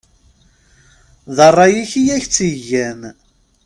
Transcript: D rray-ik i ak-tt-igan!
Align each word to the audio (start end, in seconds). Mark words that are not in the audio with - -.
D 1.35 1.37
rray-ik 1.49 1.91
i 2.01 2.03
ak-tt-igan! 2.15 2.99